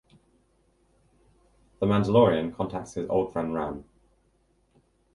The 1.79 1.85
Mandalorian 1.85 2.55
contacts 2.55 2.95
his 2.95 3.07
old 3.07 3.31
friend 3.33 3.53
Ran. 3.53 3.83